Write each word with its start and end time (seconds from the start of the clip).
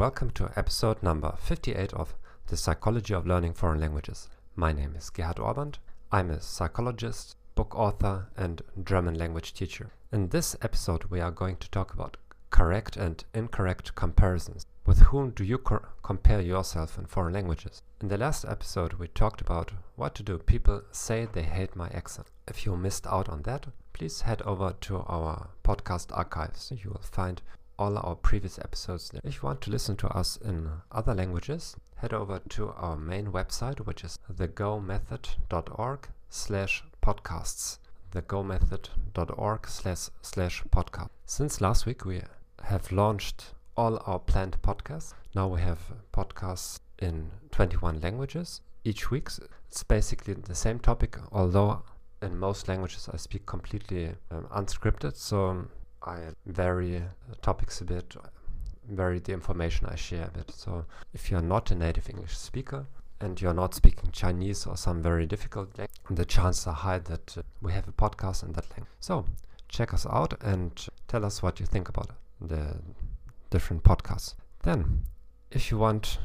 Welcome 0.00 0.30
to 0.30 0.50
episode 0.56 1.02
number 1.02 1.34
58 1.38 1.92
of 1.92 2.14
The 2.46 2.56
Psychology 2.56 3.12
of 3.12 3.26
Learning 3.26 3.52
Foreign 3.52 3.80
Languages. 3.80 4.30
My 4.56 4.72
name 4.72 4.94
is 4.96 5.10
Gerhard 5.10 5.36
Ohrband. 5.36 5.74
I'm 6.10 6.30
a 6.30 6.40
psychologist, 6.40 7.36
book 7.54 7.74
author, 7.76 8.28
and 8.34 8.62
German 8.82 9.18
language 9.18 9.52
teacher. 9.52 9.90
In 10.10 10.30
this 10.30 10.56
episode, 10.62 11.04
we 11.10 11.20
are 11.20 11.30
going 11.30 11.58
to 11.58 11.70
talk 11.70 11.92
about 11.92 12.16
correct 12.48 12.96
and 12.96 13.22
incorrect 13.34 13.94
comparisons. 13.94 14.64
With 14.86 15.00
whom 15.00 15.32
do 15.32 15.44
you 15.44 15.58
co- 15.58 15.84
compare 16.02 16.40
yourself 16.40 16.96
in 16.96 17.04
foreign 17.04 17.34
languages? 17.34 17.82
In 18.00 18.08
the 18.08 18.16
last 18.16 18.46
episode, 18.46 18.94
we 18.94 19.08
talked 19.08 19.42
about 19.42 19.72
what 19.96 20.14
to 20.14 20.22
do. 20.22 20.38
People 20.38 20.80
say 20.92 21.26
they 21.30 21.42
hate 21.42 21.76
my 21.76 21.90
accent. 21.90 22.28
If 22.48 22.64
you 22.64 22.74
missed 22.74 23.06
out 23.06 23.28
on 23.28 23.42
that, 23.42 23.66
please 23.92 24.22
head 24.22 24.40
over 24.46 24.74
to 24.80 25.00
our 25.00 25.50
podcast 25.62 26.16
archives. 26.16 26.72
You 26.74 26.92
will 26.92 27.02
find 27.02 27.42
all 27.80 27.96
our 27.96 28.14
previous 28.14 28.58
episodes. 28.58 29.10
If 29.24 29.36
you 29.36 29.40
want 29.42 29.62
to 29.62 29.70
listen 29.70 29.96
to 29.96 30.08
us 30.08 30.36
in 30.36 30.68
other 30.92 31.14
languages, 31.14 31.76
head 31.96 32.12
over 32.12 32.38
to 32.50 32.68
our 32.76 32.94
main 32.94 33.28
website, 33.32 33.78
which 33.86 34.04
is 34.04 34.18
thegomethod.org 34.30 36.08
slash 36.28 36.84
podcasts. 37.02 37.78
thegomethod.org 38.12 39.66
slash 39.66 40.62
podcast. 40.70 41.08
Since 41.24 41.62
last 41.62 41.86
week, 41.86 42.04
we 42.04 42.20
have 42.64 42.92
launched 42.92 43.54
all 43.78 44.02
our 44.04 44.18
planned 44.18 44.60
podcasts. 44.60 45.14
Now 45.34 45.48
we 45.48 45.62
have 45.62 45.78
podcasts 46.12 46.80
in 46.98 47.30
21 47.50 48.02
languages 48.02 48.60
each 48.84 49.10
week. 49.10 49.28
It's 49.68 49.82
basically 49.84 50.34
the 50.34 50.54
same 50.54 50.80
topic, 50.80 51.16
although 51.32 51.82
in 52.20 52.38
most 52.38 52.68
languages 52.68 53.08
I 53.10 53.16
speak 53.16 53.46
completely 53.46 54.10
um, 54.30 54.46
unscripted. 54.54 55.16
So 55.16 55.66
I 56.02 56.18
vary 56.46 57.02
topics 57.42 57.80
a 57.80 57.84
bit, 57.84 58.16
vary 58.88 59.18
the 59.18 59.32
information 59.32 59.86
I 59.86 59.96
share 59.96 60.26
a 60.26 60.30
bit. 60.30 60.50
So 60.50 60.84
if 61.12 61.30
you're 61.30 61.42
not 61.42 61.70
a 61.70 61.74
native 61.74 62.08
English 62.08 62.36
speaker 62.36 62.86
and 63.20 63.40
you're 63.40 63.54
not 63.54 63.74
speaking 63.74 64.10
Chinese 64.12 64.66
or 64.66 64.76
some 64.76 65.02
very 65.02 65.26
difficult 65.26 65.76
language, 65.78 65.90
the 66.10 66.24
chances 66.24 66.66
are 66.66 66.74
high 66.74 66.98
that 66.98 67.36
uh, 67.38 67.42
we 67.60 67.72
have 67.72 67.86
a 67.86 67.92
podcast 67.92 68.42
in 68.42 68.52
that 68.52 68.68
language. 68.70 68.88
So 69.00 69.26
check 69.68 69.92
us 69.94 70.06
out 70.06 70.34
and 70.42 70.86
tell 71.06 71.24
us 71.24 71.42
what 71.42 71.60
you 71.60 71.66
think 71.66 71.88
about 71.88 72.10
the 72.40 72.76
different 73.50 73.82
podcasts. 73.82 74.34
Then, 74.62 75.04
if 75.50 75.70
you 75.70 75.78
want 75.78 76.18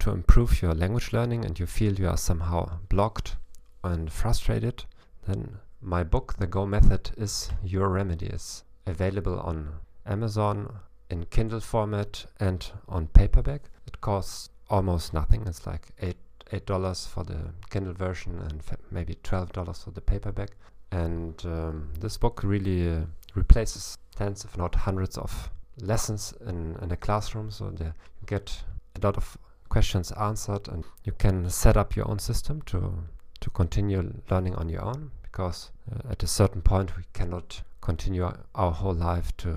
to 0.00 0.10
improve 0.10 0.62
your 0.62 0.74
language 0.74 1.12
learning 1.12 1.44
and 1.44 1.58
you 1.58 1.66
feel 1.66 1.94
you 1.94 2.08
are 2.08 2.16
somehow 2.16 2.78
blocked 2.88 3.36
and 3.84 4.10
frustrated, 4.10 4.84
then 5.26 5.58
my 5.80 6.02
book, 6.02 6.34
The 6.38 6.46
Go 6.46 6.66
Method, 6.66 7.10
is 7.16 7.50
your 7.62 7.88
remedy. 7.88 8.26
It's 8.26 8.64
available 8.88 9.38
on 9.40 9.68
Amazon 10.06 10.80
in 11.10 11.24
Kindle 11.26 11.60
format 11.60 12.26
and 12.40 12.70
on 12.88 13.06
paperback. 13.08 13.62
It 13.86 14.00
costs 14.00 14.50
almost 14.68 15.14
nothing. 15.14 15.46
It's 15.46 15.66
like 15.66 15.88
eight 16.00 16.16
eight 16.52 16.66
dollars 16.66 17.06
for 17.06 17.24
the 17.24 17.38
Kindle 17.70 17.94
version 17.94 18.38
and 18.40 18.62
maybe 18.90 19.14
twelve 19.22 19.52
dollars 19.52 19.82
for 19.84 19.90
the 19.90 20.00
paperback. 20.00 20.50
And 20.90 21.34
um, 21.44 21.90
this 22.00 22.16
book 22.16 22.42
really 22.42 22.88
uh, 22.90 23.00
replaces 23.34 23.96
tens, 24.16 24.44
if 24.44 24.56
not 24.56 24.74
hundreds, 24.74 25.18
of 25.18 25.50
lessons 25.80 26.34
in, 26.46 26.76
in 26.82 26.90
a 26.90 26.96
classroom. 26.96 27.50
So 27.50 27.72
you 27.78 27.92
get 28.26 28.62
a 28.96 29.06
lot 29.06 29.16
of 29.16 29.36
questions 29.68 30.12
answered, 30.12 30.68
and 30.68 30.84
you 31.04 31.12
can 31.12 31.50
set 31.50 31.76
up 31.76 31.94
your 31.94 32.08
own 32.10 32.18
system 32.18 32.62
to 32.62 32.92
to 33.40 33.50
continue 33.50 34.12
learning 34.30 34.54
on 34.56 34.68
your 34.68 34.82
own. 34.82 35.10
Because 35.22 35.70
uh, 35.92 36.10
at 36.10 36.22
a 36.22 36.26
certain 36.26 36.62
point, 36.62 36.96
we 36.96 37.04
cannot 37.12 37.62
continue 37.88 38.30
our 38.54 38.72
whole 38.80 38.98
life 39.10 39.34
to 39.38 39.50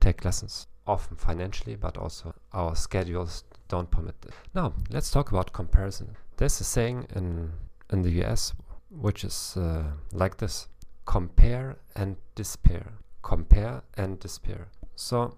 take 0.00 0.24
lessons, 0.24 0.66
often 0.84 1.16
financially, 1.16 1.76
but 1.76 1.96
also 1.96 2.34
our 2.52 2.74
schedules 2.74 3.44
don't 3.68 3.88
permit 3.96 4.20
this. 4.22 4.34
Now, 4.52 4.72
let's 4.90 5.10
talk 5.12 5.30
about 5.30 5.52
comparison. 5.52 6.16
There's 6.38 6.60
a 6.60 6.64
saying 6.64 7.06
in, 7.14 7.52
in 7.92 8.02
the 8.02 8.12
US 8.22 8.52
which 8.90 9.22
is 9.22 9.56
uh, 9.56 9.84
like 10.12 10.38
this 10.38 10.66
compare 11.04 11.76
and 11.94 12.16
despair. 12.34 12.84
Compare 13.22 13.82
and 13.96 14.18
despair. 14.18 14.62
So, 14.96 15.36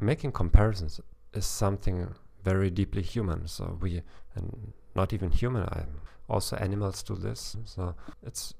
making 0.00 0.32
comparisons 0.32 1.00
is 1.34 1.46
something 1.46 2.14
very 2.42 2.70
deeply 2.70 3.02
human. 3.02 3.46
So, 3.46 3.78
we, 3.80 4.02
and 4.34 4.72
not 4.96 5.12
even 5.12 5.30
human, 5.30 5.62
I'm 5.70 6.00
also 6.28 6.56
animals 6.56 7.02
do 7.04 7.14
this. 7.14 7.56
So, 7.64 7.94
it's 8.22 8.54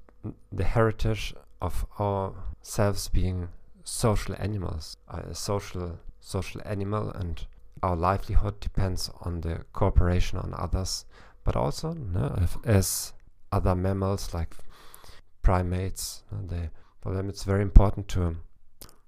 the 0.51 0.63
heritage 0.63 1.33
of 1.61 1.85
ourselves 1.99 3.07
being 3.09 3.49
social 3.83 4.35
animals, 4.39 4.97
a 5.07 5.33
social 5.33 5.99
social 6.19 6.61
animal, 6.65 7.11
and 7.11 7.45
our 7.83 7.95
livelihood 7.95 8.59
depends 8.59 9.09
on 9.21 9.41
the 9.41 9.63
cooperation 9.73 10.39
on 10.39 10.53
others, 10.57 11.05
but 11.43 11.55
also 11.55 11.93
no, 11.93 12.35
as 12.63 13.13
other 13.51 13.75
mammals 13.75 14.33
like 14.33 14.55
primates, 15.41 16.23
they, 16.31 16.69
for 17.01 17.13
them 17.13 17.29
it's 17.29 17.43
very 17.43 17.61
important 17.61 18.07
to, 18.07 18.35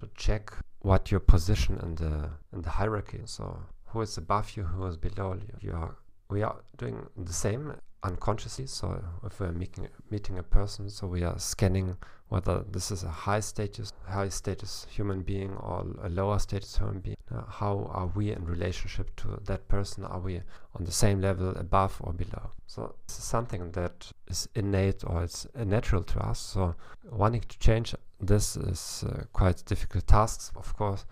to 0.00 0.08
check 0.16 0.52
what 0.80 1.10
your 1.10 1.20
position 1.20 1.78
in 1.82 1.96
the 1.96 2.30
in 2.52 2.62
the 2.62 2.70
hierarchy. 2.70 3.20
So 3.24 3.58
who 3.86 4.00
is 4.00 4.16
above 4.16 4.56
you, 4.56 4.62
who 4.64 4.86
is 4.86 4.96
below 4.96 5.34
you. 5.34 5.54
You 5.60 5.72
are 5.72 5.96
we 6.30 6.42
are 6.42 6.56
doing 6.76 7.06
the 7.16 7.32
same 7.32 7.74
unconsciously. 8.02 8.66
So 8.66 9.02
if 9.24 9.40
we're 9.40 9.52
meeting 9.52 9.88
meeting 10.10 10.38
a 10.38 10.42
person, 10.42 10.88
so 10.88 11.06
we 11.06 11.22
are 11.22 11.38
scanning 11.38 11.96
whether 12.28 12.64
this 12.70 12.90
is 12.90 13.02
a 13.04 13.08
high 13.08 13.40
status 13.40 13.92
high 14.06 14.28
status 14.28 14.86
human 14.90 15.22
being 15.22 15.54
or 15.56 15.86
a 16.02 16.08
lower 16.08 16.38
status 16.38 16.76
human 16.76 17.00
being. 17.00 17.16
Uh, 17.34 17.42
how 17.48 17.90
are 17.92 18.06
we 18.14 18.32
in 18.32 18.44
relationship 18.44 19.14
to 19.16 19.40
that 19.44 19.68
person? 19.68 20.04
Are 20.04 20.20
we 20.20 20.36
on 20.74 20.84
the 20.84 20.92
same 20.92 21.20
level 21.20 21.50
above 21.56 21.96
or 22.00 22.12
below? 22.12 22.50
So 22.66 22.94
this 23.06 23.18
is 23.18 23.24
something 23.24 23.70
that 23.72 24.10
is 24.28 24.48
innate 24.54 25.04
or 25.04 25.24
it's 25.24 25.46
natural 25.54 26.02
to 26.04 26.20
us. 26.20 26.38
So 26.38 26.74
wanting 27.10 27.42
to 27.42 27.58
change 27.58 27.94
this 28.20 28.56
is 28.56 29.04
uh, 29.06 29.24
quite 29.32 29.64
difficult 29.64 30.06
tasks, 30.06 30.50
of 30.56 30.76
course. 30.76 31.04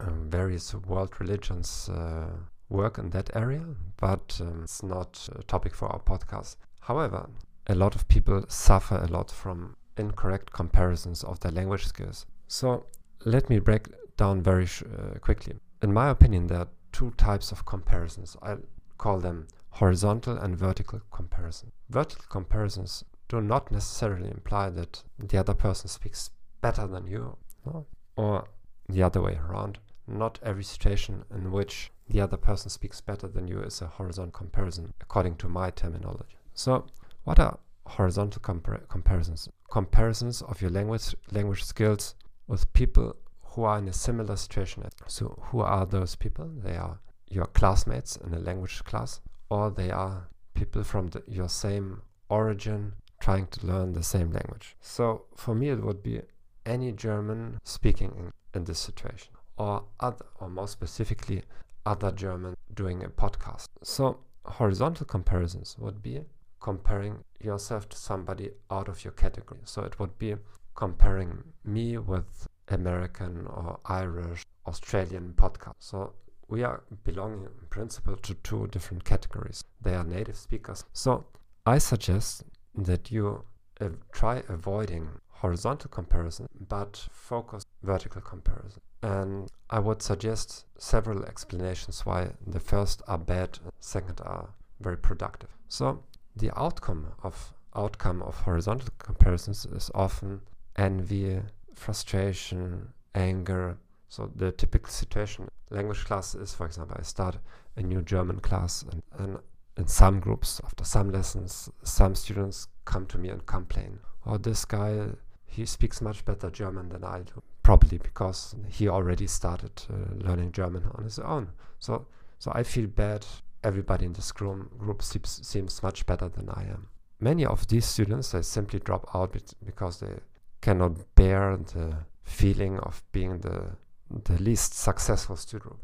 Um, 0.00 0.30
various 0.30 0.74
world 0.74 1.18
religions 1.18 1.88
uh, 1.88 2.28
work 2.68 2.98
in 2.98 3.10
that 3.10 3.30
area, 3.34 3.64
but 3.96 4.38
um, 4.40 4.60
it's 4.64 4.82
not 4.82 5.28
a 5.38 5.42
topic 5.42 5.74
for 5.74 5.88
our 5.88 6.00
podcast. 6.00 6.56
However, 6.80 7.28
a 7.66 7.74
lot 7.74 7.94
of 7.94 8.08
people 8.08 8.44
suffer 8.48 8.96
a 8.96 9.06
lot 9.06 9.30
from 9.30 9.76
incorrect 9.96 10.52
comparisons 10.52 11.24
of 11.24 11.40
their 11.40 11.52
language 11.52 11.86
skills. 11.86 12.26
So 12.46 12.86
let 13.24 13.50
me 13.50 13.58
break 13.58 13.88
down 14.16 14.42
very 14.42 14.64
uh, 14.64 15.18
quickly. 15.20 15.56
In 15.82 15.92
my 15.92 16.08
opinion, 16.10 16.46
there 16.46 16.60
are 16.60 16.68
two 16.92 17.12
types 17.16 17.52
of 17.52 17.64
comparisons. 17.66 18.36
I 18.42 18.56
call 18.96 19.20
them 19.20 19.48
horizontal 19.70 20.36
and 20.36 20.56
vertical 20.56 21.00
comparison. 21.10 21.70
Vertical 21.88 22.24
comparisons 22.28 23.04
do 23.28 23.40
not 23.40 23.70
necessarily 23.70 24.30
imply 24.30 24.70
that 24.70 25.02
the 25.18 25.38
other 25.38 25.54
person 25.54 25.88
speaks 25.88 26.30
better 26.60 26.86
than 26.86 27.06
you, 27.06 27.36
no? 27.66 27.86
or 28.16 28.48
the 28.88 29.02
other 29.02 29.20
way 29.20 29.38
around. 29.48 29.78
Not 30.06 30.38
every 30.42 30.64
situation 30.64 31.24
in 31.32 31.52
which 31.52 31.92
the 32.08 32.20
other 32.20 32.36
person 32.36 32.70
speaks 32.70 33.00
better 33.00 33.28
than 33.28 33.46
you 33.46 33.60
is 33.60 33.82
a 33.82 33.86
horizontal 33.86 34.32
comparison, 34.32 34.92
according 35.00 35.36
to 35.36 35.48
my 35.48 35.70
terminology. 35.70 36.36
So, 36.54 36.86
what 37.24 37.38
are 37.38 37.58
horizontal 37.86 38.40
compar 38.40 38.88
comparisons? 38.88 39.48
Comparisons 39.70 40.42
of 40.42 40.60
your 40.62 40.70
language 40.70 41.14
language 41.30 41.64
skills 41.64 42.14
with 42.46 42.72
people 42.72 43.16
who 43.42 43.64
are 43.64 43.78
in 43.78 43.88
a 43.88 43.92
similar 43.92 44.36
situation. 44.36 44.84
So, 45.06 45.38
who 45.46 45.60
are 45.60 45.84
those 45.84 46.16
people? 46.16 46.48
They 46.48 46.76
are 46.76 46.98
your 47.30 47.46
classmates 47.46 48.16
in 48.16 48.32
a 48.32 48.38
language 48.38 48.82
class, 48.84 49.20
or 49.50 49.70
they 49.70 49.90
are 49.90 50.28
people 50.54 50.82
from 50.82 51.08
the, 51.08 51.22
your 51.26 51.48
same 51.48 52.02
origin 52.30 52.94
trying 53.20 53.46
to 53.48 53.66
learn 53.66 53.92
the 53.92 54.02
same 54.02 54.30
language. 54.30 54.76
So, 54.80 55.24
for 55.36 55.54
me, 55.54 55.68
it 55.68 55.82
would 55.82 56.02
be 56.02 56.22
any 56.64 56.92
German 56.92 57.58
speaking 57.64 58.12
in, 58.16 58.32
in 58.54 58.64
this 58.64 58.78
situation, 58.78 59.32
or 59.56 59.84
other, 60.00 60.24
or 60.40 60.48
more 60.48 60.68
specifically, 60.68 61.42
other 61.88 62.12
German 62.12 62.54
doing 62.74 63.02
a 63.02 63.08
podcast. 63.08 63.68
So 63.82 64.18
horizontal 64.44 65.06
comparisons 65.06 65.76
would 65.78 66.02
be 66.02 66.20
comparing 66.60 67.24
yourself 67.40 67.88
to 67.88 67.96
somebody 67.96 68.50
out 68.70 68.88
of 68.88 69.04
your 69.04 69.12
category. 69.12 69.60
So 69.64 69.82
it 69.82 69.98
would 69.98 70.18
be 70.18 70.34
comparing 70.74 71.42
me 71.64 71.96
with 71.96 72.46
American 72.68 73.46
or 73.46 73.80
Irish, 73.86 74.44
Australian 74.66 75.32
podcast. 75.36 75.74
So 75.78 76.12
we 76.48 76.62
are 76.62 76.82
belonging 77.04 77.44
in 77.44 77.66
principle 77.70 78.16
to 78.16 78.34
two 78.34 78.66
different 78.68 79.04
categories. 79.04 79.64
They 79.80 79.94
are 79.94 80.04
native 80.04 80.36
speakers. 80.36 80.84
So 80.92 81.24
I 81.64 81.78
suggest 81.78 82.44
that 82.74 83.10
you 83.10 83.44
uh, 83.80 83.88
try 84.12 84.42
avoiding 84.48 85.08
horizontal 85.40 85.90
comparison 85.90 86.46
but 86.68 87.08
focus 87.10 87.64
vertical 87.82 88.20
comparison. 88.20 88.80
And 89.02 89.48
I 89.70 89.78
would 89.78 90.02
suggest 90.02 90.64
several 90.78 91.24
explanations 91.24 92.04
why 92.04 92.30
the 92.46 92.60
first 92.60 93.02
are 93.06 93.18
bad, 93.18 93.58
second 93.80 94.20
are 94.24 94.48
very 94.80 94.96
productive. 94.98 95.50
So 95.68 96.02
the 96.36 96.50
outcome 96.58 97.06
of 97.22 97.54
outcome 97.74 98.22
of 98.22 98.34
horizontal 98.40 98.88
comparisons 98.98 99.66
is 99.66 99.90
often 99.94 100.40
envy, 100.76 101.40
frustration, 101.74 102.88
anger, 103.14 103.76
So 104.08 104.30
the 104.34 104.52
typical 104.52 104.90
situation 104.90 105.48
language 105.70 106.04
class 106.04 106.34
is, 106.34 106.54
for 106.54 106.66
example, 106.66 106.96
I 106.98 107.02
start 107.02 107.38
a 107.76 107.82
new 107.82 108.02
German 108.02 108.40
class, 108.40 108.84
and, 108.90 109.02
and 109.18 109.38
in 109.76 109.86
some 109.86 110.18
groups, 110.18 110.60
after 110.64 110.84
some 110.84 111.10
lessons, 111.12 111.70
some 111.82 112.14
students 112.14 112.68
come 112.84 113.06
to 113.06 113.18
me 113.18 113.28
and 113.28 113.44
complain, 113.44 114.00
"Oh, 114.24 114.38
this 114.38 114.64
guy, 114.64 115.10
he 115.48 115.66
speaks 115.66 116.00
much 116.00 116.24
better 116.24 116.50
German 116.50 116.88
than 116.88 117.04
I 117.04 117.22
do." 117.22 117.42
Probably 117.62 117.98
because 117.98 118.54
he 118.68 118.88
already 118.88 119.26
started 119.26 119.82
uh, 119.90 120.26
learning 120.26 120.52
German 120.52 120.84
on 120.94 121.04
his 121.04 121.18
own. 121.18 121.48
So, 121.78 122.06
so 122.38 122.52
I 122.54 122.62
feel 122.62 122.86
bad. 122.86 123.26
Everybody 123.64 124.06
in 124.06 124.12
this 124.12 124.30
group, 124.30 124.78
group 124.78 125.02
seems, 125.02 125.40
seems 125.46 125.82
much 125.82 126.06
better 126.06 126.28
than 126.28 126.48
I 126.48 126.62
am. 126.62 126.88
Many 127.20 127.44
of 127.44 127.66
these 127.66 127.84
students 127.84 128.30
they 128.30 128.42
simply 128.42 128.78
drop 128.78 129.10
out 129.14 129.36
because 129.66 129.98
they 129.98 130.20
cannot 130.60 131.14
bear 131.16 131.56
the 131.56 131.96
feeling 132.22 132.78
of 132.78 133.02
being 133.12 133.40
the 133.40 133.76
the 134.10 134.42
least 134.42 134.74
successful 134.74 135.36
student 135.36 135.76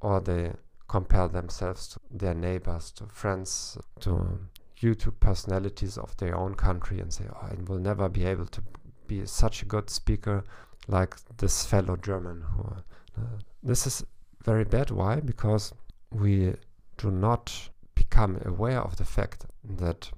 or 0.00 0.20
they 0.20 0.52
compare 0.88 1.28
themselves 1.28 1.88
to 1.88 2.00
their 2.10 2.34
neighbors, 2.34 2.90
to 2.92 3.06
friends, 3.06 3.78
to 4.00 4.40
YouTube 4.80 5.20
personalities 5.20 5.98
of 5.98 6.16
their 6.16 6.36
own 6.36 6.54
country, 6.54 7.00
and 7.00 7.12
say, 7.12 7.24
"Oh, 7.30 7.46
I 7.50 7.54
will 7.66 7.78
never 7.78 8.08
be 8.08 8.24
able 8.24 8.46
to 8.46 8.62
be 9.08 9.26
such 9.26 9.62
a 9.62 9.66
good 9.66 9.90
speaker 9.90 10.44
like 10.86 11.16
this 11.38 11.66
fellow 11.66 11.96
German." 11.96 12.42
Who, 12.42 12.62
uh, 13.16 13.38
this 13.62 13.86
is 13.86 14.04
very 14.44 14.64
bad. 14.64 14.90
Why? 14.90 15.20
Because 15.20 15.72
we 16.10 16.54
do 16.96 17.10
not 17.10 17.70
become 17.94 18.40
aware 18.44 18.80
of 18.80 18.96
the 18.96 19.04
fact 19.04 19.46
that 19.64 20.10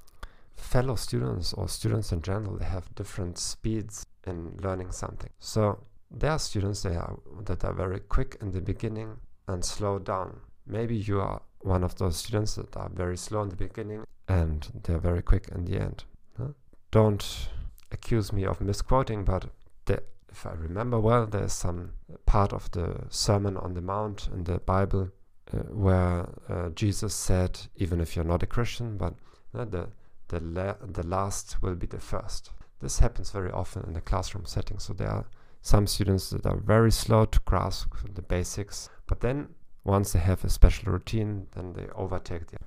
fellow 0.56 0.94
students 0.94 1.52
or 1.54 1.68
students 1.68 2.12
in 2.12 2.22
general 2.22 2.56
they 2.56 2.64
have 2.64 2.94
different 2.94 3.38
speeds 3.38 4.06
in 4.26 4.56
learning 4.62 4.92
something. 4.92 5.30
So 5.38 5.78
there 6.10 6.32
are 6.32 6.38
students 6.38 6.82
that 6.82 6.96
are, 6.96 7.18
that 7.44 7.64
are 7.64 7.72
very 7.72 8.00
quick 8.00 8.36
in 8.40 8.52
the 8.52 8.60
beginning 8.60 9.16
and 9.48 9.64
slow 9.64 9.98
down. 9.98 10.40
Maybe 10.66 10.96
you 10.96 11.20
are 11.20 11.40
one 11.60 11.84
of 11.84 11.96
those 11.96 12.16
students 12.16 12.54
that 12.54 12.76
are 12.76 12.90
very 12.90 13.16
slow 13.16 13.42
in 13.42 13.48
the 13.48 13.56
beginning 13.56 14.04
and 14.28 14.68
they're 14.82 14.98
very 14.98 15.22
quick 15.22 15.48
in 15.54 15.64
the 15.64 15.80
end. 15.80 16.04
Huh? 16.36 16.48
Don't 16.90 17.48
accuse 17.92 18.32
me 18.32 18.44
of 18.44 18.60
misquoting, 18.60 19.24
but 19.24 19.46
the, 19.86 20.02
if 20.30 20.46
I 20.46 20.52
remember 20.52 20.98
well, 21.00 21.26
there's 21.26 21.52
some 21.52 21.92
part 22.26 22.52
of 22.52 22.70
the 22.70 23.04
Sermon 23.08 23.56
on 23.56 23.74
the 23.74 23.80
Mount 23.80 24.28
in 24.32 24.44
the 24.44 24.58
Bible 24.58 25.10
uh, 25.52 25.58
where 25.58 26.28
uh, 26.48 26.68
Jesus 26.70 27.14
said, 27.14 27.60
even 27.76 28.00
if 28.00 28.14
you're 28.14 28.24
not 28.24 28.42
a 28.42 28.46
Christian, 28.46 28.96
but 28.96 29.14
uh, 29.54 29.64
the 29.64 29.88
the, 30.30 30.40
la- 30.40 30.76
the 30.80 31.06
last 31.06 31.60
will 31.60 31.74
be 31.74 31.86
the 31.86 31.98
first. 31.98 32.50
This 32.80 32.98
happens 33.00 33.30
very 33.30 33.50
often 33.50 33.82
in 33.86 33.92
the 33.92 34.00
classroom 34.00 34.46
setting. 34.46 34.78
So 34.78 34.92
there 34.92 35.10
are 35.10 35.26
some 35.60 35.86
students 35.86 36.30
that 36.30 36.46
are 36.46 36.56
very 36.56 36.92
slow 36.92 37.26
to 37.26 37.40
grasp 37.40 37.94
the 38.14 38.22
basics, 38.22 38.88
but 39.06 39.20
then 39.20 39.48
once 39.84 40.12
they 40.12 40.18
have 40.20 40.44
a 40.44 40.48
special 40.48 40.92
routine, 40.92 41.46
then 41.54 41.72
they 41.72 41.88
overtake 41.94 42.46
the. 42.46 42.58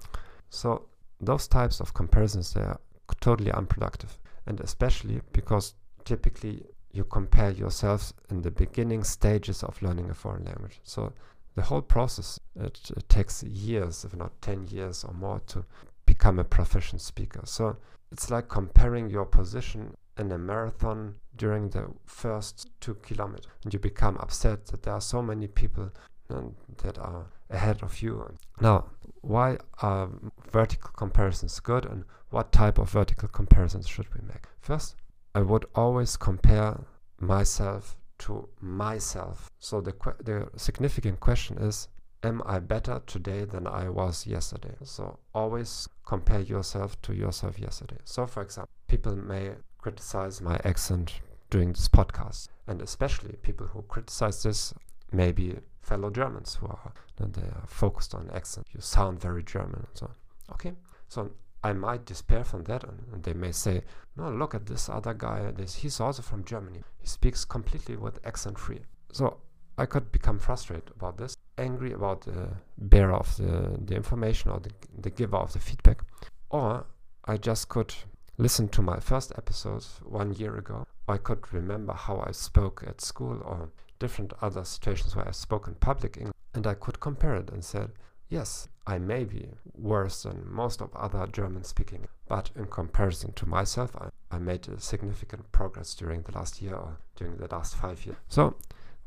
So 0.50 0.88
those 1.20 1.48
types 1.48 1.80
of 1.80 1.94
comparisons 1.94 2.54
they 2.54 2.62
are 2.62 2.80
totally 3.22 3.52
unproductive, 3.52 4.20
and 4.46 4.60
especially 4.60 5.22
because 5.32 5.76
typically 6.06 6.64
you 6.92 7.04
compare 7.04 7.52
yourselves 7.52 8.14
in 8.30 8.42
the 8.42 8.52
beginning 8.52 9.04
stages 9.04 9.64
of 9.64 9.82
learning 9.82 10.10
a 10.10 10.14
foreign 10.14 10.46
language. 10.46 10.80
So 10.84 11.14
the 11.56 11.62
whole 11.62 11.82
process 11.82 12.40
it, 12.60 12.80
it 12.96 13.10
takes 13.10 13.44
years, 13.44 14.06
if 14.06 14.16
not 14.16 14.42
ten 14.42 14.68
years 14.68 15.04
or 15.04 15.14
more, 15.14 15.42
to 15.48 15.66
become 16.06 16.40
a 16.40 16.44
proficient 16.44 17.02
speaker. 17.02 17.42
So 17.46 17.78
it's 18.12 18.30
like 18.30 18.48
comparing 18.48 19.10
your 19.10 19.26
position 19.26 19.96
in 20.18 20.32
a 20.32 20.38
marathon 20.38 21.16
during 21.36 21.70
the 21.70 21.88
first 22.06 22.70
two 22.80 22.94
kilometers 22.96 23.48
and 23.64 23.74
you 23.74 23.80
become 23.80 24.18
upset 24.18 24.68
that 24.68 24.84
there 24.84 24.94
are 24.94 25.02
so 25.02 25.22
many 25.22 25.48
people 25.48 25.90
um, 26.30 26.56
that 26.84 26.98
are 27.00 27.26
ahead 27.50 27.82
of 27.82 28.02
you 28.02 28.32
now 28.62 28.86
why 29.22 29.58
are 29.82 30.10
vertical 30.54 30.92
comparisons 30.96 31.60
good 31.60 31.86
and 31.86 32.06
what 32.30 32.52
type 32.52 32.78
of 32.78 32.90
vertical 32.90 33.28
comparisons 33.28 33.88
should 33.88 34.08
we 34.14 34.22
make 34.28 34.46
first 34.62 34.96
i 35.36 35.42
would 35.42 35.66
always 35.76 36.16
compare 36.16 36.80
myself 37.20 37.98
to 38.18 38.48
myself 38.62 39.50
so 39.60 39.82
the 39.82 39.94
the 40.24 40.48
significant 40.56 41.20
question 41.20 41.58
is 41.58 41.88
am 42.24 42.42
i 42.46 42.60
better 42.60 43.02
today 43.06 43.44
than 43.44 43.68
i 43.68 43.90
was 43.90 44.26
yesterday 44.26 44.76
so 44.84 45.20
always 45.34 45.90
compare 46.06 46.42
yourself 46.42 47.02
to 47.02 47.14
yourself 47.14 47.60
yesterday 47.60 47.98
so 48.06 48.26
for 48.26 48.42
example 48.42 48.72
people 48.88 49.16
may 49.16 49.52
criticize 49.84 50.40
my 50.40 50.58
accent 50.64 51.20
during 51.54 51.74
this 51.74 51.88
podcast. 51.88 52.48
And 52.68 52.82
especially 52.82 53.36
people 53.44 53.68
who 53.68 53.84
criticize 53.84 54.42
this, 54.42 54.74
maybe 55.12 55.58
fellow 55.82 56.10
Germans 56.10 56.56
who 56.56 56.68
are 56.68 56.94
they 57.18 57.42
are 57.42 57.68
focused 57.68 58.16
on 58.16 58.30
accent. 58.34 58.68
You 58.74 58.82
sound 58.82 59.20
very 59.20 59.44
German 59.44 59.86
and 59.88 59.88
so 59.94 60.06
on. 60.08 60.16
Okay, 60.52 60.74
so 61.08 61.32
I 61.64 61.74
might 61.74 62.06
despair 62.06 62.44
from 62.44 62.64
that, 62.66 62.84
and, 62.84 63.24
they 63.24 63.34
may 63.34 63.52
say, 63.52 63.84
"No, 64.18 64.30
look 64.30 64.54
at 64.54 64.66
this 64.66 64.90
other 64.90 65.14
guy. 65.14 65.52
This 65.52 65.76
he's 65.76 66.00
also 66.00 66.22
from 66.22 66.44
Germany. 66.44 66.84
He 67.00 67.08
speaks 67.08 67.46
completely 67.46 67.96
with 67.96 68.26
accent 68.26 68.60
free." 68.60 68.82
So 69.12 69.38
I 69.78 69.86
could 69.86 70.12
become 70.12 70.40
frustrated 70.40 70.92
about 70.96 71.18
this, 71.18 71.36
angry 71.58 71.94
about 71.94 72.22
the 72.22 72.50
bearer 72.78 73.14
of 73.14 73.36
the, 73.38 73.78
the 73.86 73.96
information 73.96 74.52
or 74.52 74.60
the, 74.60 74.72
the 74.98 75.10
giver 75.10 75.38
of 75.38 75.54
the 75.54 75.60
feedback, 75.60 76.04
or 76.50 76.86
I 77.26 77.38
just 77.38 77.70
could 77.70 77.94
listen 78.38 78.68
to 78.70 78.82
my 78.82 79.00
first 79.00 79.32
episodes 79.38 80.00
one 80.04 80.34
year 80.34 80.58
ago, 80.58 80.86
I 81.08 81.18
could 81.18 81.54
remember 81.54 81.94
how 81.94 82.24
I 82.26 82.32
spoke 82.32 82.84
at 82.88 83.02
school 83.02 83.42
or 83.44 83.70
different 84.00 84.34
other 84.42 84.64
situations 84.64 85.16
where 85.16 85.28
I 85.28 85.32
spoke 85.32 85.68
in 85.68 85.76
public 85.76 86.18
English, 86.18 86.36
and 86.54 86.66
I 86.66 86.74
could 86.74 87.00
compare 87.00 87.36
it 87.36 87.50
and 87.52 87.64
said, 87.64 87.92
yes, 88.34 88.68
I 88.86 88.98
may 88.98 89.24
be 89.24 89.48
worse 89.76 90.24
than 90.24 90.44
most 90.62 90.82
of 90.82 90.94
other 90.96 91.26
German 91.28 91.64
speaking, 91.64 92.08
but 92.28 92.50
in 92.56 92.66
comparison 92.66 93.32
to 93.34 93.46
myself, 93.48 93.96
I, 93.96 94.10
I 94.36 94.40
made 94.40 94.68
a 94.68 94.80
significant 94.80 95.52
progress 95.52 95.96
during 95.96 96.24
the 96.24 96.34
last 96.34 96.62
year 96.62 96.76
or 96.76 96.98
during 97.16 97.38
the 97.38 97.48
last 97.56 97.76
five 97.76 98.06
years. 98.06 98.18
So 98.28 98.56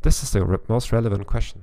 this 0.02 0.22
is 0.22 0.30
the 0.30 0.44
re 0.44 0.58
most 0.68 0.92
relevant 0.92 1.26
question. 1.26 1.62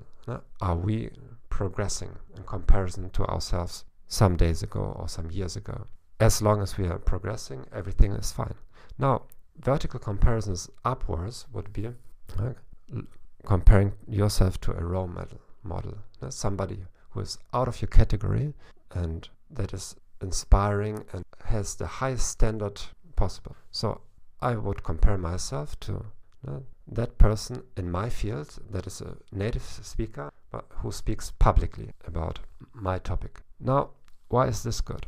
Are 0.62 0.76
we 0.76 1.10
progressing 1.50 2.12
in 2.36 2.44
comparison 2.44 3.10
to 3.12 3.24
ourselves 3.26 3.86
some 4.08 4.36
days 4.38 4.64
ago 4.64 4.96
or 5.00 5.08
some 5.08 5.32
years 5.32 5.56
ago? 5.56 5.88
as 6.20 6.42
long 6.42 6.62
as 6.62 6.78
we 6.78 6.88
are 6.88 7.00
progressing, 7.00 7.66
everything 7.74 8.14
is 8.14 8.32
fine. 8.32 8.56
Now, 8.98 9.24
vertical 9.58 10.00
comparisons 10.00 10.70
upwards 10.86 11.46
would 11.52 11.74
be 11.74 11.88
uh, 11.88 12.54
comparing 13.46 13.94
yourself 14.08 14.60
to 14.62 14.72
a 14.72 14.84
role 14.84 15.08
model, 15.08 15.42
model 15.64 15.98
somebody 16.30 16.86
who 17.14 17.22
is 17.22 17.38
out 17.54 17.68
of 17.68 17.82
your 17.82 17.90
category 17.90 18.54
and 18.92 19.30
that 19.50 19.74
is 19.74 19.96
inspiring 20.22 21.04
and 21.14 21.24
has 21.46 21.76
the 21.76 21.88
highest 21.88 22.28
standard 22.28 22.82
possible. 23.16 23.56
So 23.72 24.02
I 24.42 24.56
would 24.56 24.84
compare 24.84 25.18
myself 25.18 25.80
to 25.82 26.06
uh, 26.48 26.60
that 26.88 27.18
person 27.18 27.64
in 27.78 27.90
my 27.92 28.10
field 28.10 28.58
that 28.70 28.88
is 28.88 29.02
a 29.02 29.16
native 29.32 29.64
speaker 29.64 30.32
but 30.52 30.66
who 30.70 30.92
speaks 30.92 31.32
publicly 31.40 31.92
about 32.06 32.40
my 32.74 33.00
topic. 33.00 33.42
Now, 33.60 33.92
why 34.30 34.48
is 34.48 34.64
this 34.64 34.82
good? 34.82 35.06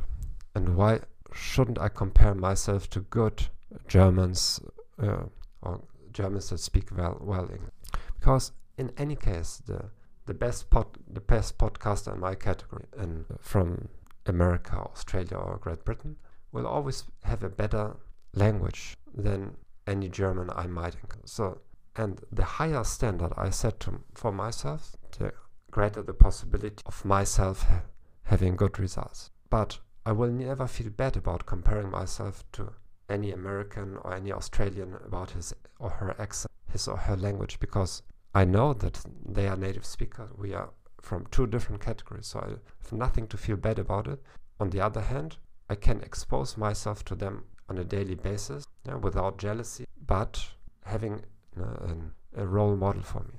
And 0.54 0.76
why 0.76 1.00
shouldn't 1.32 1.78
I 1.78 1.88
compare 1.88 2.34
myself 2.34 2.88
to 2.90 3.00
good 3.00 3.46
Germans 3.88 4.60
uh, 5.02 5.24
or 5.62 5.80
Germans 6.12 6.50
that 6.50 6.58
speak 6.58 6.96
well 6.96 7.18
well 7.20 7.48
English? 7.50 7.74
Because 8.18 8.52
in 8.78 8.90
any 8.96 9.16
case, 9.16 9.62
the 9.66 9.90
the 10.26 10.34
best 10.34 10.70
pod, 10.70 10.86
the 11.08 11.20
best 11.20 11.58
podcaster 11.58 12.12
in 12.14 12.20
my 12.20 12.34
category, 12.34 12.86
and 12.96 13.24
from 13.40 13.88
America, 14.26 14.76
Australia, 14.76 15.36
or 15.36 15.56
Great 15.58 15.84
Britain, 15.84 16.16
will 16.52 16.66
always 16.66 17.04
have 17.22 17.42
a 17.42 17.48
better 17.48 17.96
language 18.34 18.96
than 19.14 19.56
any 19.86 20.08
German 20.08 20.50
I 20.54 20.66
might. 20.66 20.96
So, 21.24 21.60
and 21.94 22.20
the 22.30 22.44
higher 22.44 22.84
standard 22.84 23.32
I 23.36 23.50
set 23.50 23.80
to, 23.80 24.00
for 24.14 24.32
myself, 24.32 24.96
the 25.18 25.32
greater 25.70 26.02
the 26.02 26.14
possibility 26.14 26.82
of 26.86 27.04
myself 27.04 27.62
ha 27.62 27.82
having 28.24 28.56
good 28.56 28.78
results. 28.78 29.30
But 29.50 29.78
I 30.04 30.12
will 30.12 30.30
never 30.30 30.66
feel 30.66 30.90
bad 30.90 31.16
about 31.16 31.46
comparing 31.46 31.90
myself 31.90 32.44
to 32.52 32.72
any 33.08 33.30
American 33.32 33.96
or 33.98 34.14
any 34.14 34.32
Australian 34.32 34.94
about 35.04 35.30
his 35.30 35.54
or 35.78 35.90
her 35.90 36.14
accent, 36.18 36.50
his 36.72 36.88
or 36.88 36.96
her 36.96 37.16
language, 37.16 37.60
because 37.60 38.02
I 38.34 38.44
know 38.44 38.74
that 38.74 39.00
they 39.24 39.48
are 39.48 39.56
native 39.56 39.84
speakers. 39.84 40.30
We 40.36 40.52
are 40.54 40.70
from 41.00 41.26
two 41.30 41.46
different 41.46 41.80
categories, 41.80 42.26
so 42.26 42.40
I 42.40 42.48
have 42.50 42.92
nothing 42.92 43.26
to 43.28 43.36
feel 43.36 43.56
bad 43.56 43.78
about 43.78 44.08
it. 44.08 44.22
On 44.60 44.70
the 44.70 44.80
other 44.80 45.00
hand, 45.00 45.36
I 45.68 45.74
can 45.74 46.00
expose 46.00 46.56
myself 46.56 47.04
to 47.06 47.14
them 47.14 47.44
on 47.68 47.78
a 47.78 47.84
daily 47.84 48.14
basis 48.14 48.66
without 49.00 49.38
jealousy, 49.38 49.86
but 50.06 50.46
having 50.84 51.22
uh, 51.58 51.86
an, 51.86 52.12
a 52.36 52.46
role 52.46 52.76
model 52.76 53.02
for 53.02 53.20
me. 53.20 53.34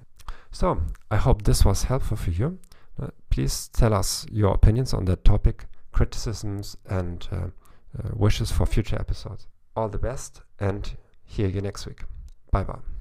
So, 0.51 0.81
I 1.11 1.17
hope 1.17 1.43
this 1.43 1.63
was 1.63 1.83
helpful 1.83 2.17
for 2.17 2.31
you. 2.31 2.59
Uh, 3.01 3.07
please 3.29 3.67
tell 3.69 3.93
us 3.93 4.25
your 4.31 4.53
opinions 4.53 4.93
on 4.93 5.05
that 5.05 5.23
topic 5.23 5.67
criticisms 5.91 6.77
and 6.89 7.27
uh, 7.31 7.35
uh, 7.35 8.09
wishes 8.13 8.51
for 8.51 8.65
future 8.65 8.97
episodes. 8.99 9.47
All 9.75 9.89
the 9.89 9.97
best 9.97 10.41
and 10.59 10.97
hear 11.23 11.47
you 11.47 11.61
next 11.61 11.85
week. 11.85 12.03
Bye 12.51 12.63
bye. 12.63 12.96